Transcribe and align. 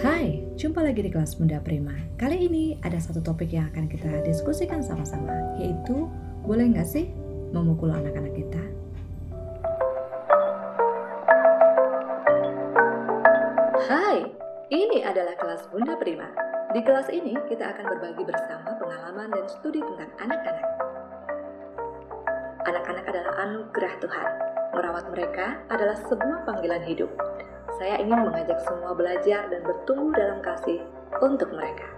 Hai, 0.00 0.40
jumpa 0.56 0.80
lagi 0.80 1.04
di 1.04 1.12
kelas 1.12 1.36
Bunda 1.36 1.60
Prima. 1.60 1.92
Kali 2.16 2.48
ini 2.48 2.80
ada 2.80 2.96
satu 2.96 3.20
topik 3.20 3.52
yang 3.52 3.68
akan 3.68 3.92
kita 3.92 4.24
diskusikan 4.24 4.80
sama-sama, 4.80 5.28
yaitu 5.60 6.08
boleh 6.48 6.72
nggak 6.72 6.88
sih 6.88 7.12
memukul 7.52 7.92
anak-anak 7.92 8.32
kita? 8.32 8.62
Hai, 13.84 14.32
ini 14.72 15.04
adalah 15.04 15.36
kelas 15.36 15.68
Bunda 15.68 16.00
Prima. 16.00 16.32
Di 16.72 16.80
kelas 16.80 17.12
ini 17.12 17.36
kita 17.52 17.76
akan 17.76 17.84
berbagi 17.92 18.24
bersama 18.24 18.72
pengalaman 18.80 19.28
dan 19.28 19.44
studi 19.44 19.84
tentang 19.84 20.08
anak-anak. 20.24 20.68
Anak-anak 22.64 23.04
adalah 23.12 23.32
anugerah 23.44 23.94
Tuhan. 24.00 24.30
Merawat 24.72 25.04
mereka 25.12 25.60
adalah 25.68 26.00
sebuah 26.08 26.48
panggilan 26.48 26.80
hidup 26.88 27.12
saya 27.80 28.00
ingin 28.00 28.28
mengajak 28.28 28.60
semua 28.68 28.92
belajar 28.92 29.48
dan 29.48 29.60
bertumbuh 29.64 30.12
dalam 30.12 30.44
kasih 30.44 30.84
untuk 31.24 31.48
mereka. 31.54 31.88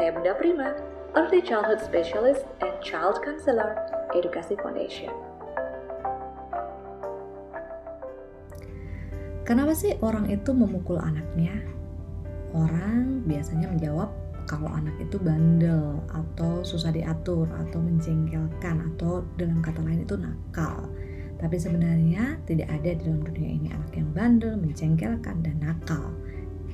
Saya 0.00 0.14
Bunda 0.14 0.32
Prima, 0.38 0.72
Early 1.12 1.44
Childhood 1.44 1.84
Specialist 1.84 2.48
and 2.64 2.72
Child 2.80 3.20
Counselor, 3.20 3.76
Edukasi 4.16 4.56
Foundation. 4.60 5.12
Kenapa 9.44 9.72
sih 9.72 9.96
orang 10.04 10.28
itu 10.28 10.52
memukul 10.52 11.00
anaknya? 11.00 11.56
Orang 12.52 13.24
biasanya 13.24 13.68
menjawab 13.72 14.12
kalau 14.48 14.68
anak 14.72 14.96
itu 14.96 15.20
bandel 15.20 16.00
atau 16.08 16.64
susah 16.64 16.88
diatur 16.88 17.48
atau 17.52 17.80
menjengkelkan 17.80 18.92
atau 18.92 19.24
dalam 19.36 19.60
kata 19.60 19.84
lain 19.84 20.04
itu 20.08 20.16
nakal. 20.16 20.88
Tapi 21.38 21.54
sebenarnya 21.54 22.42
tidak 22.50 22.66
ada 22.66 22.98
dalam 22.98 23.22
dunia 23.22 23.50
ini 23.62 23.68
anak 23.70 23.94
yang 23.94 24.10
bandel, 24.10 24.58
mencengkelkan, 24.58 25.38
dan 25.46 25.56
nakal. 25.62 26.10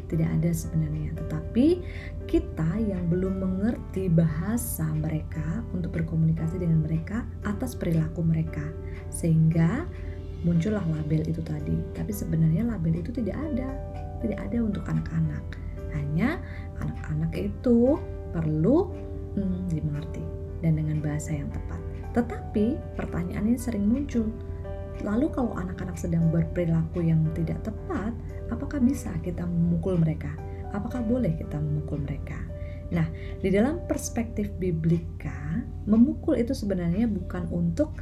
Tidak 0.08 0.24
ada 0.24 0.50
sebenarnya, 0.52 1.16
tetapi 1.16 1.80
kita 2.28 2.70
yang 2.80 3.08
belum 3.08 3.40
mengerti 3.40 4.08
bahasa 4.08 4.84
mereka 4.96 5.64
untuk 5.72 5.96
berkomunikasi 5.96 6.60
dengan 6.60 6.84
mereka 6.84 7.24
atas 7.44 7.76
perilaku 7.76 8.20
mereka, 8.24 8.64
sehingga 9.12 9.84
muncullah 10.44 10.84
label 10.84 11.24
itu 11.24 11.40
tadi. 11.40 11.80
Tapi 11.96 12.12
sebenarnya 12.12 12.68
label 12.68 13.00
itu 13.00 13.10
tidak 13.12 13.36
ada, 13.52 13.68
tidak 14.20 14.38
ada 14.44 14.58
untuk 14.60 14.84
anak-anak. 14.88 15.44
Hanya 15.92 16.40
anak-anak 16.80 17.32
itu 17.36 17.96
perlu 18.32 18.92
hmm, 19.36 19.72
dimengerti 19.72 20.24
dan 20.60 20.80
dengan 20.80 21.00
bahasa 21.00 21.36
yang 21.36 21.48
tepat. 21.52 21.80
Tetapi 22.14 22.96
pertanyaan 22.96 23.50
ini 23.50 23.58
sering 23.58 23.88
muncul, 23.88 24.30
Lalu 25.02 25.26
kalau 25.34 25.58
anak-anak 25.58 25.98
sedang 25.98 26.30
berperilaku 26.30 27.02
yang 27.02 27.26
tidak 27.34 27.58
tepat, 27.66 28.14
apakah 28.52 28.78
bisa 28.78 29.10
kita 29.26 29.42
memukul 29.42 29.98
mereka? 29.98 30.30
Apakah 30.70 31.02
boleh 31.02 31.34
kita 31.34 31.58
memukul 31.58 32.06
mereka? 32.06 32.38
Nah, 32.94 33.10
di 33.42 33.50
dalam 33.50 33.82
perspektif 33.90 34.54
biblika, 34.60 35.64
memukul 35.88 36.38
itu 36.38 36.54
sebenarnya 36.54 37.10
bukan 37.10 37.50
untuk 37.50 37.96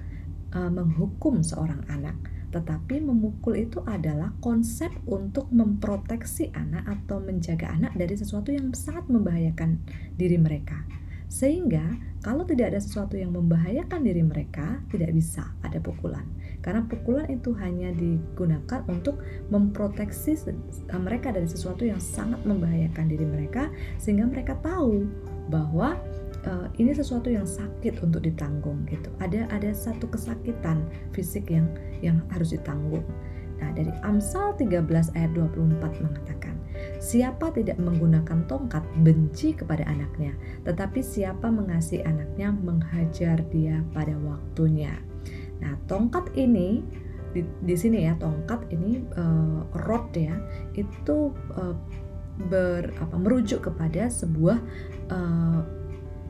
uh, 0.52 0.68
menghukum 0.68 1.40
seorang 1.40 1.80
anak, 1.88 2.16
tetapi 2.52 3.00
memukul 3.00 3.56
itu 3.56 3.80
adalah 3.88 4.36
konsep 4.44 4.92
untuk 5.08 5.48
memproteksi 5.48 6.52
anak 6.52 6.84
atau 6.84 7.22
menjaga 7.24 7.72
anak 7.72 7.96
dari 7.96 8.12
sesuatu 8.18 8.52
yang 8.52 8.74
sangat 8.76 9.08
membahayakan 9.08 9.80
diri 10.20 10.36
mereka. 10.36 10.84
Sehingga 11.32 11.96
kalau 12.20 12.44
tidak 12.44 12.76
ada 12.76 12.80
sesuatu 12.84 13.16
yang 13.16 13.32
membahayakan 13.32 14.04
diri 14.04 14.20
mereka, 14.20 14.84
tidak 14.92 15.16
bisa 15.16 15.48
ada 15.64 15.80
pukulan. 15.80 16.28
Karena 16.62 16.86
pukulan 16.86 17.26
itu 17.26 17.50
hanya 17.58 17.90
digunakan 17.90 18.86
untuk 18.86 19.18
memproteksi 19.50 20.38
mereka 20.94 21.34
dari 21.34 21.50
sesuatu 21.50 21.82
yang 21.82 21.98
sangat 21.98 22.38
membahayakan 22.46 23.10
diri 23.10 23.26
mereka 23.26 23.68
sehingga 23.98 24.30
mereka 24.30 24.54
tahu 24.62 25.10
bahwa 25.50 25.98
uh, 26.46 26.70
ini 26.78 26.94
sesuatu 26.94 27.28
yang 27.28 27.44
sakit 27.44 27.98
untuk 28.06 28.22
ditanggung 28.22 28.86
gitu. 28.86 29.10
Ada 29.18 29.50
ada 29.50 29.74
satu 29.74 30.06
kesakitan 30.06 30.86
fisik 31.10 31.50
yang 31.50 31.66
yang 31.98 32.22
harus 32.30 32.54
ditanggung. 32.54 33.04
Nah, 33.62 33.70
dari 33.78 33.94
Amsal 34.02 34.58
13 34.58 35.14
ayat 35.14 35.30
24 35.38 36.02
mengatakan, 36.02 36.58
Siapa 36.98 37.54
tidak 37.54 37.78
menggunakan 37.78 38.42
tongkat 38.50 38.82
benci 39.06 39.54
kepada 39.54 39.86
anaknya, 39.86 40.34
tetapi 40.66 40.98
siapa 40.98 41.46
mengasihi 41.46 42.02
anaknya 42.02 42.50
menghajar 42.50 43.38
dia 43.54 43.86
pada 43.94 44.18
waktunya. 44.18 44.98
Nah, 45.62 45.78
tongkat 45.86 46.34
ini 46.34 46.82
di, 47.32 47.46
di 47.64 47.74
sini 47.78 48.04
ya, 48.04 48.18
tongkat 48.18 48.68
ini 48.74 49.00
uh, 49.16 49.64
rod 49.88 50.12
ya, 50.12 50.36
itu 50.76 51.32
uh, 51.56 51.76
ber 52.50 52.90
apa 52.98 53.16
merujuk 53.16 53.70
kepada 53.70 54.10
sebuah 54.10 54.58
uh, 55.08 55.60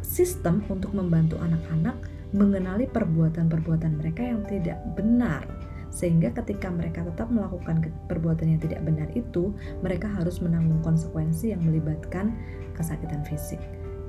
sistem 0.04 0.60
untuk 0.68 0.92
membantu 0.92 1.40
anak-anak 1.40 1.96
mengenali 2.32 2.86
perbuatan-perbuatan 2.90 3.98
mereka 3.98 4.22
yang 4.24 4.42
tidak 4.48 4.78
benar 4.94 5.44
sehingga 5.92 6.32
ketika 6.32 6.72
mereka 6.72 7.04
tetap 7.04 7.28
melakukan 7.28 7.92
perbuatan 8.08 8.56
yang 8.56 8.60
tidak 8.64 8.80
benar 8.80 9.12
itu, 9.12 9.52
mereka 9.84 10.08
harus 10.08 10.40
menanggung 10.40 10.80
konsekuensi 10.80 11.52
yang 11.52 11.60
melibatkan 11.60 12.32
kesakitan 12.72 13.20
fisik. 13.28 13.60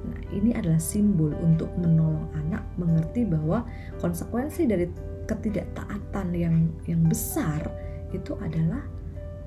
Nah, 0.07 0.19
ini 0.31 0.55
adalah 0.55 0.79
simbol 0.79 1.35
untuk 1.43 1.67
menolong 1.75 2.31
anak 2.39 2.63
mengerti 2.79 3.27
bahwa 3.27 3.67
konsekuensi 3.99 4.63
dari 4.63 4.87
ketidaktaatan 5.25 6.27
yang 6.35 6.55
yang 6.87 7.01
besar 7.07 7.63
itu 8.11 8.37
adalah 8.39 8.83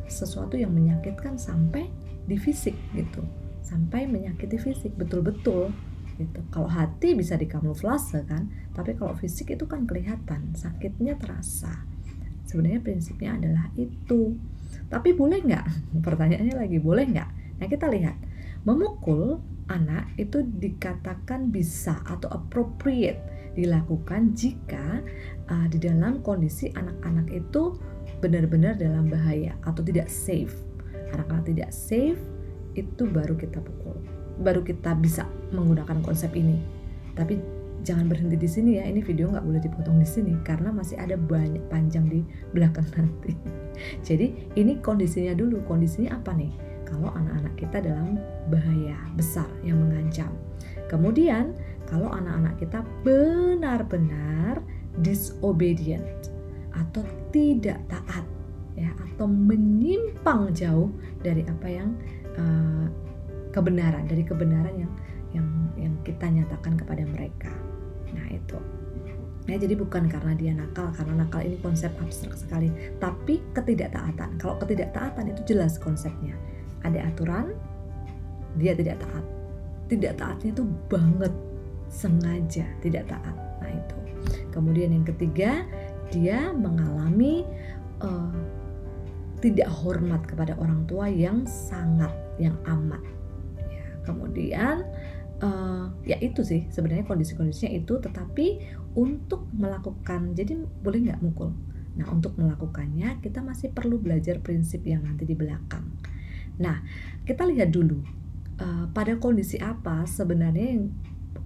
sesuatu 0.06 0.54
yang 0.54 0.72
menyakitkan 0.75 1.37
sampai 1.37 1.91
di 2.26 2.38
fisik 2.38 2.75
gitu. 2.94 3.22
Sampai 3.62 4.06
menyakiti 4.06 4.59
fisik 4.59 4.94
betul-betul 4.94 5.75
gitu. 6.16 6.41
Kalau 6.54 6.70
hati 6.70 7.12
bisa 7.19 7.37
dikamuflase 7.37 8.25
kan, 8.25 8.48
tapi 8.72 8.97
kalau 8.97 9.12
fisik 9.19 9.53
itu 9.53 9.66
kan 9.69 9.84
kelihatan, 9.84 10.54
sakitnya 10.54 11.19
terasa. 11.19 11.84
Sebenarnya 12.47 12.81
prinsipnya 12.81 13.37
adalah 13.37 13.66
itu. 13.75 14.38
Tapi 14.87 15.12
boleh 15.12 15.43
nggak? 15.43 15.66
Pertanyaannya 16.06 16.56
lagi 16.56 16.78
boleh 16.78 17.04
nggak? 17.10 17.31
Nah 17.62 17.66
kita 17.66 17.91
lihat. 17.91 18.16
Memukul 18.66 19.38
anak 19.70 20.14
itu 20.19 20.43
dikatakan 20.43 21.54
bisa 21.54 22.03
atau 22.03 22.26
appropriate 22.34 23.19
dilakukan 23.54 24.37
jika 24.37 25.00
uh, 25.50 25.66
di 25.70 25.78
dalam 25.78 26.22
kondisi 26.22 26.70
anak-anak 26.74 27.26
itu 27.30 27.76
benar-benar 28.20 28.78
dalam 28.78 29.10
bahaya 29.10 29.54
atau 29.66 29.82
tidak 29.84 30.08
safe. 30.10 30.54
Anak-anak 31.14 31.46
tidak 31.46 31.70
safe 31.70 32.20
itu 32.76 33.02
baru 33.08 33.34
kita 33.36 33.62
pukul. 33.62 33.96
Baru 34.42 34.60
kita 34.60 34.92
bisa 34.98 35.24
menggunakan 35.52 36.02
konsep 36.04 36.32
ini. 36.36 36.60
Tapi 37.16 37.40
jangan 37.86 38.10
berhenti 38.10 38.36
di 38.36 38.48
sini 38.50 38.70
ya 38.82 38.84
ini 38.88 38.98
video 38.98 39.30
nggak 39.30 39.46
boleh 39.46 39.62
dipotong 39.62 40.02
di 40.02 40.08
sini 40.08 40.34
karena 40.42 40.74
masih 40.74 40.98
ada 40.98 41.14
banyak 41.14 41.62
panjang 41.70 42.08
di 42.10 42.20
belakang 42.52 42.86
nanti. 42.96 43.32
Jadi 44.06 44.52
ini 44.56 44.80
kondisinya 44.80 45.32
dulu. 45.36 45.62
Kondisinya 45.64 46.16
apa 46.18 46.34
nih? 46.36 46.52
Kalau 46.86 47.10
anak-anak 47.10 47.54
kita 47.58 47.82
dalam 47.82 48.14
bahaya 48.46 48.94
besar 49.18 49.48
yang 49.66 49.82
mengancam. 49.82 50.30
Kemudian 50.86 51.50
kalau 51.90 52.10
anak-anak 52.14 52.54
kita 52.62 52.82
benar-benar 53.02 54.62
disobedient 55.04 56.04
atau 56.72 57.04
tidak 57.32 57.80
taat 57.88 58.24
ya 58.76 58.92
atau 59.12 59.24
menyimpang 59.28 60.52
jauh 60.52 60.92
dari 61.24 61.44
apa 61.48 61.66
yang 61.68 61.90
uh, 62.36 62.86
kebenaran 63.52 64.04
dari 64.04 64.24
kebenaran 64.24 64.74
yang 64.76 64.92
yang 65.32 65.48
yang 65.76 65.94
kita 66.04 66.28
nyatakan 66.28 66.76
kepada 66.76 67.04
mereka 67.08 67.52
Nah 68.16 68.28
itu. 68.30 68.58
Nah, 69.46 69.54
jadi 69.54 69.78
bukan 69.78 70.10
karena 70.10 70.34
dia 70.34 70.52
nakal, 70.58 70.90
karena 70.90 71.22
nakal 71.22 71.38
ini 71.38 71.54
konsep 71.62 71.94
abstrak 72.02 72.34
sekali, 72.34 72.66
tapi 72.98 73.38
ketidaktaatan. 73.54 74.42
Kalau 74.42 74.58
ketidaktaatan 74.58 75.31
itu 75.31 75.54
jelas 75.54 75.78
konsepnya. 75.78 76.34
Ada 76.82 77.14
aturan, 77.14 77.54
dia 78.58 78.75
tidak 78.75 78.99
taat. 78.99 79.25
Tidak 79.87 80.19
taatnya 80.19 80.50
itu 80.50 80.66
banget, 80.90 81.31
sengaja 81.87 82.66
tidak 82.82 83.06
taat. 83.06 83.37
Nah 83.62 83.70
itu. 83.70 84.06
Kemudian 84.56 84.97
yang 84.97 85.05
ketiga, 85.05 85.69
dia 86.08 86.49
mengalami 86.56 87.44
uh, 88.00 88.41
tidak 89.44 89.69
hormat 89.69 90.25
kepada 90.25 90.56
orang 90.56 90.88
tua 90.88 91.12
yang 91.12 91.44
sangat, 91.44 92.11
yang 92.41 92.56
amat. 92.64 93.05
Ya, 93.69 93.85
kemudian 94.08 94.88
uh, 95.43 95.93
ya 96.05 96.17
itu 96.20 96.41
sih 96.41 96.64
sebenarnya 96.73 97.05
kondisi-kondisinya 97.05 97.73
itu 97.73 98.00
tetapi 98.00 98.47
untuk 98.97 99.49
melakukan 99.53 100.32
jadi 100.32 100.56
boleh 100.56 101.11
nggak 101.11 101.20
mukul 101.20 101.52
nah 101.97 102.06
untuk 102.12 102.37
melakukannya 102.37 103.20
kita 103.25 103.41
masih 103.41 103.73
perlu 103.73 103.97
belajar 103.97 104.41
prinsip 104.44 104.85
yang 104.85 105.05
nanti 105.05 105.25
di 105.25 105.37
belakang 105.37 105.85
nah 106.61 106.81
kita 107.25 107.44
lihat 107.49 107.73
dulu 107.73 108.00
uh, 108.61 108.88
pada 108.93 109.17
kondisi 109.20 109.61
apa 109.61 110.05
sebenarnya 110.05 110.76
yang 110.76 110.93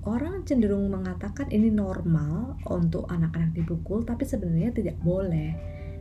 orang 0.09 0.45
cenderung 0.49 0.89
mengatakan 0.89 1.49
ini 1.53 1.69
normal 1.69 2.57
untuk 2.69 3.05
anak-anak 3.13 3.53
dipukul 3.53 4.05
tapi 4.05 4.25
sebenarnya 4.25 4.73
tidak 4.73 4.97
boleh 5.05 5.53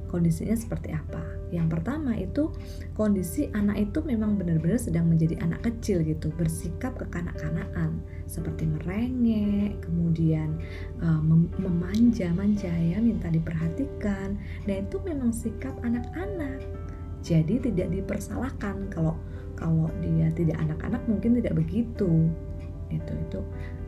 kondisinya 0.09 0.57
seperti 0.57 0.89
apa. 0.91 1.21
Yang 1.53 1.77
pertama 1.77 2.17
itu 2.17 2.49
kondisi 2.97 3.49
anak 3.53 3.77
itu 3.89 4.01
memang 4.01 4.41
benar-benar 4.41 4.81
sedang 4.81 5.05
menjadi 5.05 5.37
anak 5.45 5.61
kecil 5.65 6.01
gitu, 6.01 6.33
bersikap 6.33 6.97
kekanak-kanakan 6.97 8.01
seperti 8.25 8.65
merengek, 8.65 9.77
kemudian 9.85 10.57
uh, 11.01 11.21
memanja-manja 11.61 12.69
ya, 12.73 12.97
minta 12.97 13.29
diperhatikan. 13.29 14.37
Nah, 14.65 14.75
itu 14.81 14.97
memang 15.05 15.29
sikap 15.29 15.77
anak-anak. 15.85 16.65
Jadi 17.21 17.61
tidak 17.61 17.93
dipersalahkan 17.93 18.89
kalau 18.89 19.13
kalau 19.59 19.91
dia 19.99 20.31
tidak 20.33 20.55
anak-anak 20.57 21.03
mungkin 21.05 21.37
tidak 21.41 21.53
begitu. 21.57 22.31
Itu 22.89 23.13
itu 23.13 23.39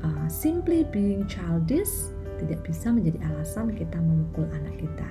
uh, 0.06 0.28
simply 0.30 0.86
being 0.90 1.26
childish 1.26 2.14
tidak 2.42 2.66
bisa 2.66 2.90
menjadi 2.90 3.22
alasan 3.34 3.70
kita 3.74 3.98
memukul 4.02 4.50
anak 4.50 4.82
kita. 4.82 5.10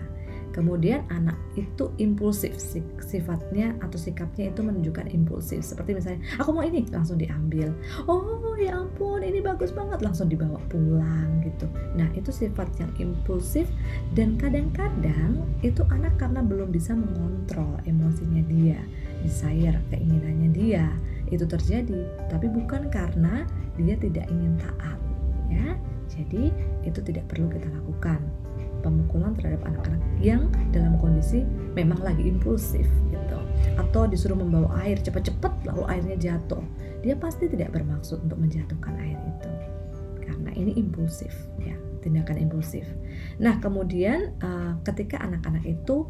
Kemudian 0.50 1.06
anak 1.14 1.38
itu 1.54 1.94
impulsif, 2.02 2.58
sifatnya 2.98 3.78
atau 3.78 3.94
sikapnya 3.94 4.50
itu 4.50 4.66
menunjukkan 4.66 5.06
impulsif. 5.14 5.62
Seperti 5.62 5.94
misalnya, 5.94 6.26
aku 6.42 6.50
mau 6.50 6.66
ini, 6.66 6.82
langsung 6.90 7.22
diambil. 7.22 7.70
Oh 8.10 8.58
ya 8.58 8.74
ampun, 8.74 9.22
ini 9.22 9.38
bagus 9.38 9.70
banget, 9.70 10.02
langsung 10.02 10.26
dibawa 10.26 10.58
pulang 10.66 11.38
gitu. 11.46 11.70
Nah 11.94 12.10
itu 12.18 12.34
sifat 12.34 12.66
yang 12.82 12.90
impulsif 12.98 13.70
dan 14.18 14.34
kadang-kadang 14.34 15.38
itu 15.62 15.86
anak 15.86 16.18
karena 16.18 16.42
belum 16.42 16.74
bisa 16.74 16.98
mengontrol 16.98 17.78
emosinya 17.86 18.42
dia, 18.50 18.82
desire, 19.22 19.78
keinginannya 19.94 20.50
dia. 20.50 20.86
Itu 21.30 21.46
terjadi, 21.46 22.26
tapi 22.26 22.50
bukan 22.50 22.90
karena 22.90 23.46
dia 23.80 23.96
tidak 23.96 24.28
ingin 24.28 24.60
taat 24.60 24.98
ya. 25.48 25.66
Jadi 26.10 26.52
itu 26.84 27.00
tidak 27.00 27.24
perlu 27.30 27.48
kita 27.48 27.66
lakukan. 27.70 28.20
Pemukulan 28.80 29.36
terhadap 29.36 29.60
anak-anak 29.68 30.02
yang 30.24 30.48
dalam 30.72 30.96
kondisi 30.96 31.44
memang 31.76 32.00
lagi 32.00 32.24
impulsif 32.24 32.88
gitu. 33.12 33.38
Atau 33.76 34.08
disuruh 34.08 34.36
membawa 34.36 34.84
air 34.84 34.96
cepat-cepat 35.00 35.68
lalu 35.68 35.84
airnya 35.88 36.16
jatuh. 36.16 36.64
Dia 37.04 37.16
pasti 37.16 37.48
tidak 37.48 37.76
bermaksud 37.76 38.24
untuk 38.24 38.40
menjatuhkan 38.40 38.96
air 39.00 39.20
itu. 39.20 39.50
Karena 40.24 40.50
ini 40.56 40.76
impulsif 40.80 41.32
ya 41.60 41.76
tindakan 42.00 42.40
impulsif. 42.40 42.88
Nah 43.38 43.60
kemudian 43.60 44.32
uh, 44.40 44.80
ketika 44.82 45.20
anak-anak 45.20 45.62
itu 45.68 46.08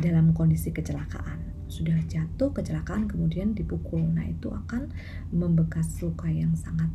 dalam 0.00 0.32
kondisi 0.32 0.72
kecelakaan 0.72 1.45
sudah 1.66 1.98
jatuh 2.06 2.54
kecelakaan 2.54 3.10
kemudian 3.10 3.52
dipukul 3.52 4.02
nah 4.02 4.24
itu 4.26 4.50
akan 4.50 4.90
membekas 5.34 5.98
luka 6.02 6.30
yang 6.30 6.54
sangat 6.54 6.88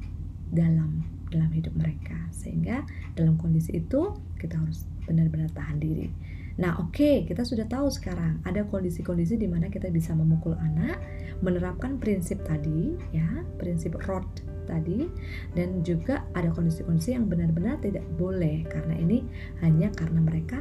dalam 0.52 1.04
dalam 1.32 1.52
hidup 1.56 1.72
mereka 1.80 2.16
sehingga 2.36 2.84
dalam 3.16 3.40
kondisi 3.40 3.80
itu 3.80 4.16
kita 4.36 4.60
harus 4.60 4.84
benar-benar 5.08 5.50
tahan 5.56 5.80
diri. 5.80 6.12
Nah, 6.60 6.78
oke, 6.84 6.94
okay, 6.94 7.16
kita 7.24 7.48
sudah 7.48 7.64
tahu 7.66 7.88
sekarang 7.88 8.44
ada 8.44 8.68
kondisi-kondisi 8.68 9.40
di 9.40 9.48
mana 9.48 9.72
kita 9.72 9.88
bisa 9.88 10.12
memukul 10.12 10.54
anak, 10.60 11.00
menerapkan 11.40 11.96
prinsip 11.96 12.44
tadi, 12.44 12.92
ya, 13.16 13.26
prinsip 13.56 13.96
rod 14.04 14.28
tadi, 14.68 15.08
dan 15.56 15.80
juga 15.82 16.28
ada 16.36 16.52
kondisi-kondisi 16.52 17.16
yang 17.16 17.32
benar-benar 17.32 17.80
tidak 17.80 18.04
boleh 18.20 18.68
karena 18.68 18.94
ini 19.00 19.24
hanya 19.64 19.90
karena 19.96 20.20
mereka 20.20 20.60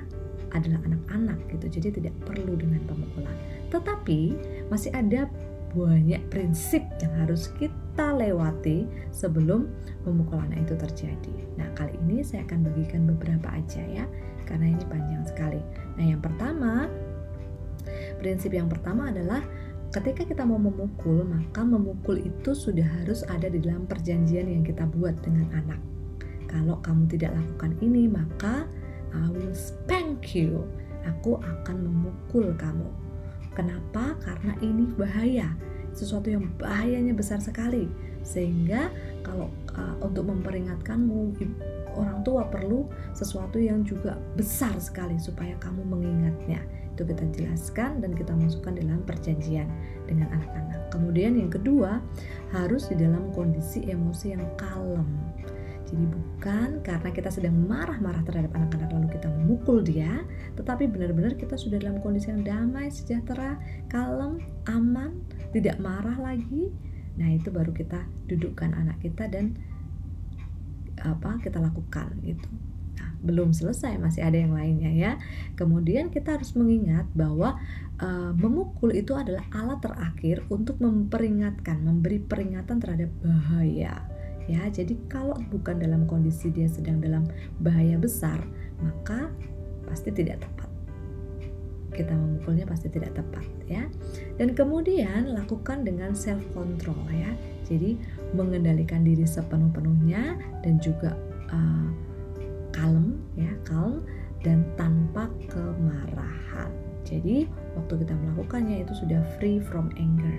adalah 0.55 0.79
anak-anak 0.87 1.39
gitu, 1.59 1.67
jadi 1.83 1.89
tidak 1.99 2.15
perlu 2.23 2.55
dengan 2.55 2.81
pemukulan. 2.87 3.37
Tetapi 3.71 4.21
masih 4.69 4.91
ada 4.93 5.31
banyak 5.71 6.19
prinsip 6.35 6.83
yang 6.99 7.15
harus 7.23 7.47
kita 7.55 8.11
lewati 8.11 8.91
sebelum 9.15 9.71
memukul 10.03 10.43
anak 10.43 10.67
itu 10.67 10.75
terjadi. 10.75 11.35
Nah, 11.55 11.71
kali 11.79 11.95
ini 12.07 12.27
saya 12.27 12.43
akan 12.47 12.67
bagikan 12.67 13.07
beberapa 13.07 13.55
aja 13.55 13.83
ya, 13.87 14.05
karena 14.51 14.75
ini 14.75 14.83
panjang 14.91 15.23
sekali. 15.23 15.63
Nah, 15.95 16.05
yang 16.11 16.19
pertama, 16.19 16.91
prinsip 18.19 18.51
yang 18.51 18.67
pertama 18.67 19.15
adalah 19.15 19.47
ketika 19.95 20.27
kita 20.27 20.43
mau 20.43 20.59
memukul, 20.59 21.23
maka 21.23 21.63
memukul 21.63 22.19
itu 22.19 22.51
sudah 22.51 22.87
harus 23.03 23.23
ada 23.31 23.47
di 23.47 23.63
dalam 23.63 23.87
perjanjian 23.87 24.51
yang 24.51 24.67
kita 24.67 24.91
buat 24.91 25.15
dengan 25.23 25.47
anak. 25.55 25.79
Kalau 26.51 26.83
kamu 26.83 27.07
tidak 27.15 27.39
lakukan 27.39 27.79
ini, 27.79 28.11
maka 28.11 28.67
I 29.15 29.27
will 29.31 29.55
spank 29.55 30.35
you. 30.35 30.67
Aku 31.07 31.39
akan 31.39 31.87
memukul 31.87 32.53
kamu. 32.59 33.00
Kenapa? 33.61 34.17
Karena 34.25 34.57
ini 34.65 34.89
bahaya, 34.97 35.53
sesuatu 35.93 36.33
yang 36.33 36.49
bahayanya 36.57 37.12
besar 37.12 37.45
sekali. 37.45 37.93
Sehingga 38.25 38.89
kalau 39.21 39.53
uh, 39.77 40.01
untuk 40.01 40.33
memperingatkanmu, 40.33 41.37
orang 41.93 42.25
tua 42.25 42.49
perlu 42.49 42.89
sesuatu 43.12 43.61
yang 43.61 43.85
juga 43.85 44.17
besar 44.33 44.73
sekali 44.81 45.21
supaya 45.21 45.53
kamu 45.61 45.85
mengingatnya. 45.93 46.65
Itu 46.97 47.05
kita 47.05 47.29
jelaskan 47.37 48.01
dan 48.01 48.17
kita 48.17 48.33
masukkan 48.33 48.81
dalam 48.81 49.05
perjanjian 49.05 49.69
dengan 50.09 50.33
anak-anak. 50.41 50.89
Kemudian 50.89 51.37
yang 51.37 51.53
kedua, 51.53 52.01
harus 52.57 52.89
di 52.89 52.97
dalam 52.97 53.29
kondisi 53.37 53.85
emosi 53.93 54.41
yang 54.41 54.45
kalem 54.57 55.05
jadi 55.91 56.07
bukan 56.07 56.69
karena 56.87 57.11
kita 57.11 57.35
sedang 57.35 57.67
marah-marah 57.67 58.23
terhadap 58.23 58.55
anak-anak 58.55 58.91
lalu 58.95 59.09
kita 59.11 59.27
memukul 59.27 59.83
dia, 59.83 60.23
tetapi 60.55 60.87
benar-benar 60.87 61.35
kita 61.35 61.59
sudah 61.59 61.83
dalam 61.83 61.99
kondisi 61.99 62.31
yang 62.31 62.47
damai, 62.47 62.95
sejahtera, 62.95 63.59
kalem, 63.91 64.39
aman, 64.71 65.19
tidak 65.51 65.83
marah 65.83 66.15
lagi. 66.15 66.71
Nah, 67.19 67.35
itu 67.35 67.51
baru 67.51 67.75
kita 67.75 68.07
dudukkan 68.31 68.71
anak 68.71 69.03
kita 69.03 69.27
dan 69.27 69.59
apa 71.03 71.43
kita 71.43 71.59
lakukan 71.59 72.15
itu. 72.23 72.47
Nah, 72.95 73.11
belum 73.27 73.51
selesai, 73.51 73.99
masih 73.99 74.23
ada 74.23 74.39
yang 74.39 74.55
lainnya 74.55 74.95
ya. 74.95 75.13
Kemudian 75.59 76.15
kita 76.15 76.39
harus 76.39 76.55
mengingat 76.55 77.11
bahwa 77.19 77.59
uh, 77.99 78.31
memukul 78.39 78.95
itu 78.95 79.11
adalah 79.19 79.43
alat 79.51 79.83
terakhir 79.83 80.47
untuk 80.55 80.79
memperingatkan, 80.79 81.83
memberi 81.83 82.23
peringatan 82.23 82.79
terhadap 82.79 83.11
bahaya 83.27 84.20
ya 84.49 84.65
jadi 84.73 84.97
kalau 85.11 85.37
bukan 85.53 85.83
dalam 85.83 86.09
kondisi 86.09 86.49
dia 86.49 86.67
sedang 86.71 87.03
dalam 87.03 87.29
bahaya 87.61 88.01
besar 88.01 88.41
maka 88.81 89.29
pasti 89.91 90.15
tidak 90.15 90.41
tepat. 90.43 90.71
Kita 91.91 92.15
memukulnya 92.15 92.65
pasti 92.71 92.87
tidak 92.87 93.19
tepat 93.19 93.43
ya. 93.67 93.91
Dan 94.39 94.55
kemudian 94.55 95.35
lakukan 95.35 95.83
dengan 95.83 96.15
self 96.15 96.41
control 96.55 97.03
ya. 97.11 97.35
Jadi 97.67 97.99
mengendalikan 98.35 99.03
diri 99.03 99.27
sepenuh-penuhnya 99.27 100.39
dan 100.63 100.79
juga 100.79 101.19
uh, 101.51 101.91
kalem 102.71 103.19
ya 103.35 103.51
kalm 103.67 104.07
dan 104.47 104.63
tanpa 104.79 105.27
kemarahan. 105.51 106.71
Jadi 107.03 107.51
waktu 107.75 108.07
kita 108.07 108.15
melakukannya 108.15 108.87
itu 108.87 108.95
sudah 108.95 109.19
free 109.37 109.59
from 109.59 109.91
anger 109.99 110.38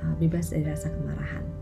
uh, 0.00 0.16
bebas 0.16 0.48
dari 0.48 0.64
rasa 0.64 0.88
kemarahan 0.88 1.59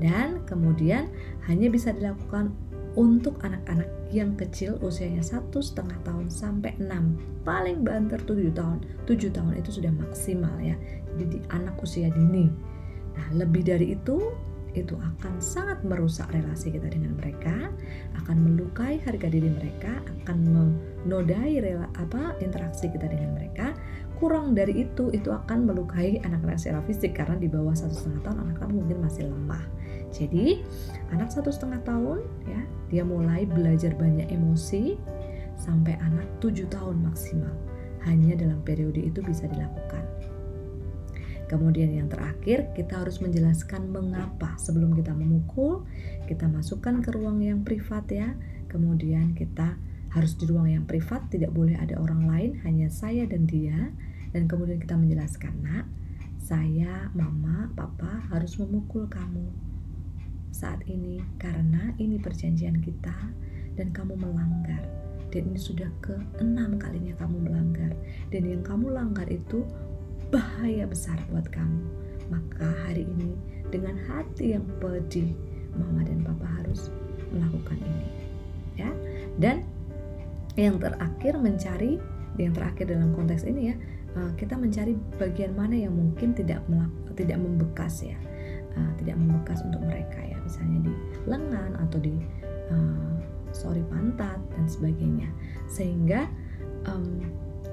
dan 0.00 0.42
kemudian 0.48 1.12
hanya 1.46 1.68
bisa 1.68 1.92
dilakukan 1.94 2.50
untuk 2.98 3.38
anak-anak 3.46 3.86
yang 4.10 4.34
kecil 4.34 4.74
usianya 4.82 5.22
satu 5.22 5.62
setengah 5.62 5.94
tahun 6.02 6.26
sampai 6.26 6.74
6 6.82 7.46
paling 7.46 7.86
banter 7.86 8.18
7 8.26 8.50
tahun. 8.50 8.82
7 9.06 9.30
tahun 9.30 9.52
itu 9.62 9.70
sudah 9.78 9.92
maksimal 9.94 10.54
ya 10.58 10.74
jadi 11.14 11.24
di 11.30 11.38
anak 11.54 11.78
usia 11.78 12.10
dini. 12.10 12.50
Nah 13.14 13.26
lebih 13.38 13.62
dari 13.62 13.94
itu 13.94 14.18
itu 14.70 14.94
akan 14.94 15.42
sangat 15.42 15.82
merusak 15.82 16.30
relasi 16.30 16.70
kita 16.70 16.86
dengan 16.86 17.18
mereka 17.18 17.74
akan 18.22 18.36
melukai 18.38 19.02
harga 19.02 19.26
diri 19.26 19.50
mereka 19.50 19.98
akan 20.22 20.38
menodai 20.46 21.58
rela, 21.58 21.90
apa 21.98 22.38
interaksi 22.38 22.86
kita 22.86 23.10
dengan 23.10 23.34
mereka. 23.34 23.74
Kurang 24.20 24.52
dari 24.52 24.84
itu 24.84 25.08
itu 25.16 25.32
akan 25.32 25.64
melukai 25.64 26.20
anak-anak 26.20 26.60
secara 26.60 26.84
fisik 26.84 27.16
karena 27.16 27.40
di 27.40 27.48
bawah 27.48 27.72
satu 27.72 27.94
setengah 27.94 28.20
tahun 28.30 28.38
anak-anak 28.46 28.74
mungkin 28.76 28.98
masih 29.00 29.32
lemah 29.32 29.64
jadi 30.10 30.62
anak 31.14 31.30
satu 31.30 31.54
setengah 31.54 31.80
tahun 31.86 32.20
ya 32.50 32.60
dia 32.90 33.02
mulai 33.06 33.46
belajar 33.46 33.94
banyak 33.94 34.26
emosi 34.30 34.98
sampai 35.60 35.94
anak 36.00 36.26
tujuh 36.42 36.66
tahun 36.72 37.04
maksimal. 37.04 37.52
Hanya 38.08 38.32
dalam 38.32 38.64
periode 38.64 38.98
itu 38.98 39.20
bisa 39.20 39.44
dilakukan. 39.46 40.02
Kemudian 41.46 41.90
yang 41.92 42.08
terakhir 42.08 42.72
kita 42.72 43.02
harus 43.02 43.18
menjelaskan 43.20 43.90
mengapa 43.90 44.54
sebelum 44.56 44.94
kita 44.94 45.10
memukul 45.12 45.82
kita 46.30 46.46
masukkan 46.46 47.02
ke 47.02 47.10
ruang 47.12 47.42
yang 47.42 47.60
privat 47.62 48.06
ya. 48.08 48.34
Kemudian 48.70 49.34
kita 49.34 49.76
harus 50.10 50.34
di 50.34 50.46
ruang 50.46 50.66
yang 50.66 50.86
privat 50.86 51.30
tidak 51.30 51.54
boleh 51.54 51.78
ada 51.78 51.98
orang 51.98 52.26
lain 52.26 52.50
hanya 52.66 52.90
saya 52.90 53.26
dan 53.30 53.46
dia 53.46 53.94
dan 54.34 54.50
kemudian 54.50 54.82
kita 54.82 54.98
menjelaskan 54.98 55.54
nak 55.62 55.86
saya 56.42 57.10
mama 57.14 57.70
papa 57.78 58.26
harus 58.30 58.58
memukul 58.58 59.06
kamu 59.06 59.69
saat 60.60 60.84
ini 60.84 61.24
karena 61.40 61.96
ini 61.96 62.20
perjanjian 62.20 62.84
kita 62.84 63.16
dan 63.80 63.88
kamu 63.96 64.20
melanggar. 64.20 64.84
Dan 65.32 65.48
ini 65.48 65.56
sudah 65.56 65.88
ke 66.04 66.12
enam 66.44 66.76
kalinya 66.76 67.16
kamu 67.16 67.48
melanggar. 67.48 67.96
Dan 68.28 68.44
yang 68.44 68.60
kamu 68.60 68.92
langgar 68.92 69.24
itu 69.32 69.64
bahaya 70.28 70.84
besar 70.84 71.16
buat 71.32 71.48
kamu. 71.48 71.80
Maka 72.28 72.68
hari 72.84 73.08
ini 73.08 73.32
dengan 73.72 73.96
hati 74.04 74.52
yang 74.52 74.68
pedih 74.84 75.32
mama 75.72 76.04
dan 76.04 76.20
papa 76.20 76.46
harus 76.60 76.92
melakukan 77.32 77.80
ini 77.80 78.06
ya. 78.76 78.90
Dan 79.40 79.64
yang 80.60 80.76
terakhir 80.76 81.40
mencari 81.40 81.96
yang 82.36 82.52
terakhir 82.52 82.90
dalam 82.90 83.14
konteks 83.14 83.46
ini 83.46 83.74
ya 83.74 83.76
uh, 84.18 84.30
kita 84.34 84.58
mencari 84.58 84.96
bagian 85.20 85.52
mana 85.54 85.76
yang 85.76 85.94
mungkin 85.94 86.32
tidak 86.34 86.62
tidak 87.14 87.38
membekas 87.38 88.02
ya 88.06 88.16
uh, 88.76 88.92
tidak 89.00 89.16
membekas 89.18 89.62
untuk 89.66 89.82
mereka 89.82 90.20
ya. 90.20 90.36
Misalnya 90.42 90.90
di 90.90 90.92
lengan 91.26 91.70
atau 91.88 91.98
di 91.98 92.14
uh, 92.70 93.12
sorry 93.50 93.82
pantat 93.88 94.38
dan 94.54 94.64
sebagainya. 94.66 95.28
Sehingga 95.70 96.26
um, 96.86 97.24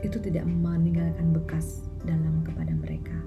itu 0.05 0.17
tidak 0.21 0.45
meninggalkan 0.45 1.33
bekas 1.33 1.87
dalam 2.05 2.45
kepada 2.45 2.73
mereka. 2.73 3.17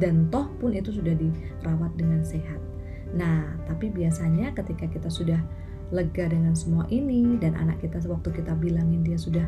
Dan 0.00 0.30
toh 0.32 0.48
pun 0.58 0.72
itu 0.72 0.94
sudah 0.94 1.12
dirawat 1.14 1.92
dengan 1.98 2.24
sehat. 2.24 2.58
Nah 3.12 3.58
tapi 3.68 3.92
biasanya 3.92 4.56
ketika 4.56 4.88
kita 4.88 5.12
sudah 5.12 5.38
lega 5.92 6.24
dengan 6.32 6.56
semua 6.56 6.88
ini 6.88 7.36
dan 7.36 7.52
anak 7.54 7.84
kita 7.84 8.00
waktu 8.08 8.32
kita 8.32 8.56
bilangin 8.56 9.04
dia 9.04 9.20
sudah 9.20 9.44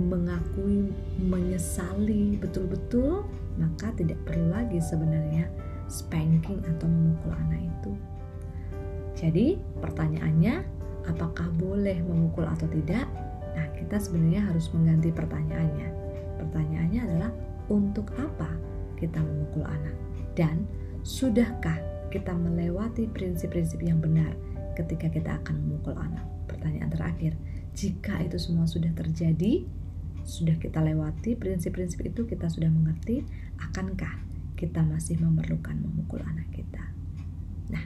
mengakui 0.00 0.88
menyesali 1.20 2.40
betul-betul 2.40 3.28
maka 3.60 3.92
tidak 4.00 4.16
perlu 4.24 4.48
lagi 4.48 4.80
sebenarnya 4.80 5.52
spanking 5.92 6.64
atau 6.64 6.88
memukul 6.88 7.36
anak 7.36 7.60
itu. 7.60 7.92
Jadi 9.12 9.46
pertanyaannya 9.84 10.64
apakah 11.04 11.52
boleh 11.60 12.00
memukul 12.00 12.48
atau 12.48 12.64
tidak? 12.72 13.04
Nah 13.52 13.68
kita 13.76 14.00
sebenarnya 14.00 14.48
harus 14.48 14.72
mengganti 14.72 15.12
pertanyaannya. 15.12 15.88
Pertanyaannya 16.40 17.00
adalah 17.04 17.30
untuk 17.68 18.08
apa 18.16 18.48
kita 18.96 19.20
memukul 19.20 19.68
anak? 19.68 19.94
Dan 20.32 20.64
sudahkah 21.04 21.76
kita 22.08 22.32
melewati 22.32 23.04
prinsip-prinsip 23.12 23.84
yang 23.84 24.00
benar 24.00 24.32
ketika 24.72 25.12
kita 25.12 25.36
akan 25.44 25.60
memukul 25.60 25.92
anak. 25.92 26.24
Pertanyaan 26.48 26.88
terakhir, 26.88 27.36
jika 27.76 28.16
itu 28.24 28.40
semua 28.40 28.64
sudah 28.64 28.92
terjadi, 28.96 29.68
sudah 30.24 30.56
kita 30.56 30.80
lewati 30.80 31.36
prinsip-prinsip 31.36 32.00
itu, 32.04 32.24
kita 32.24 32.48
sudah 32.48 32.68
mengerti, 32.72 33.24
akankah 33.60 34.31
kita 34.62 34.78
masih 34.86 35.18
memerlukan 35.18 35.74
memukul 35.74 36.22
anak 36.22 36.46
kita? 36.54 36.94
Nah, 37.66 37.82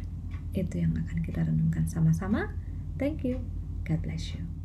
itu 0.52 0.76
yang 0.76 0.92
akan 0.92 1.24
kita 1.24 1.40
renungkan 1.48 1.88
sama-sama. 1.88 2.52
Thank 3.00 3.24
you. 3.24 3.40
God 3.88 4.04
bless 4.04 4.36
you. 4.36 4.55